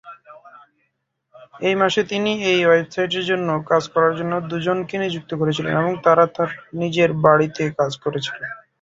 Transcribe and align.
এই 1.61 1.75
মাসে 1.81 2.01
তিনি 2.11 2.31
এই 2.51 2.59
ওয়েবসাইটের 2.63 3.23
জন্য 3.29 3.47
কাজ 3.69 3.83
করার 3.93 4.13
জন্য 4.19 4.33
দুজনকে 4.51 4.95
নিযুক্ত 4.99 5.31
করেছিলেন 5.39 5.73
এবং 5.75 5.93
তারা 6.05 6.23
তার 6.35 6.49
বাড়িতে 7.25 7.63
কাজ 7.79 7.91
করেছিল। 8.03 8.39